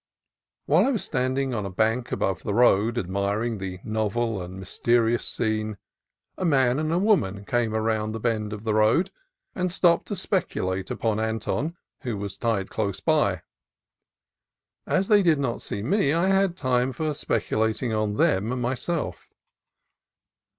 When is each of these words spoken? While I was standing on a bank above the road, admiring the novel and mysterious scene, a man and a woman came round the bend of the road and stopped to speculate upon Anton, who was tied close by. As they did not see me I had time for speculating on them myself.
While 0.65 0.87
I 0.87 0.89
was 0.89 1.03
standing 1.03 1.53
on 1.53 1.63
a 1.63 1.69
bank 1.69 2.11
above 2.11 2.41
the 2.41 2.55
road, 2.55 2.97
admiring 2.97 3.59
the 3.59 3.77
novel 3.83 4.41
and 4.41 4.57
mysterious 4.59 5.23
scene, 5.23 5.77
a 6.39 6.43
man 6.43 6.79
and 6.79 6.91
a 6.91 6.97
woman 6.97 7.45
came 7.45 7.75
round 7.75 8.15
the 8.15 8.19
bend 8.19 8.51
of 8.51 8.63
the 8.63 8.73
road 8.73 9.11
and 9.53 9.71
stopped 9.71 10.07
to 10.07 10.15
speculate 10.15 10.89
upon 10.89 11.19
Anton, 11.19 11.75
who 11.99 12.17
was 12.17 12.35
tied 12.39 12.71
close 12.71 12.99
by. 12.99 13.43
As 14.87 15.07
they 15.07 15.21
did 15.21 15.37
not 15.37 15.61
see 15.61 15.83
me 15.83 16.13
I 16.13 16.29
had 16.29 16.57
time 16.57 16.93
for 16.93 17.13
speculating 17.13 17.93
on 17.93 18.15
them 18.15 18.59
myself. 18.59 19.29